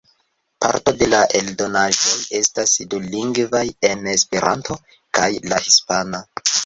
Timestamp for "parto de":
0.63-1.09